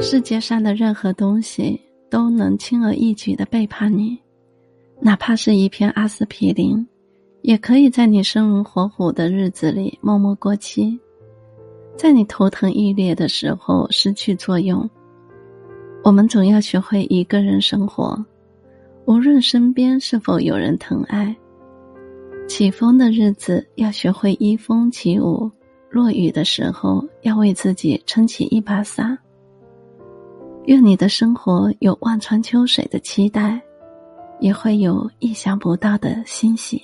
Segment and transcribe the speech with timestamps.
[0.00, 4.18] 世界上的任何东西都能轻而易举的背叛你，
[5.00, 6.86] 哪怕是一片阿司匹林，
[7.42, 10.98] 也可以在你生龙活虎的日子里默默过期，
[11.96, 14.88] 在你头疼欲裂的时候失去作用。
[16.02, 18.22] 我们总要学会一个人生活，
[19.06, 21.34] 无论身边是否有人疼爱。
[22.46, 25.50] 起风的日子要学会依风起舞，
[25.88, 29.18] 落雨的时候要为自己撑起一把伞。
[30.66, 33.60] 愿你的生活有望穿秋水的期待，
[34.40, 36.82] 也会有意想不到的欣喜。